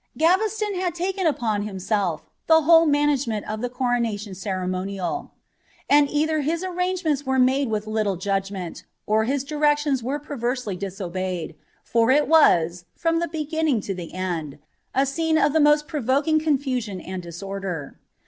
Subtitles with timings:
[0.17, 5.29] Gaveslon had laken upon hiineelT the whole manageoieni of ibe to ronatioa ceremonial;
[5.87, 11.53] and eithei bis arrangements were made witb iiule judgment, or liU directions were perversely disobeyed,
[11.83, 12.83] for il u a*,fraai
[13.19, 14.57] the cegiuiiing to the end,
[14.95, 17.93] a scene of (he most provoking coufumm ui diaonlei.